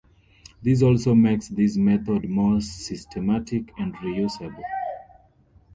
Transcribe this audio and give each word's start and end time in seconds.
This 0.63 0.81
also 0.81 1.13
makes 1.13 1.49
this 1.49 1.77
method 1.77 2.27
more 2.27 2.59
systematic 2.59 3.71
and 3.77 3.93
reusable. 3.97 4.63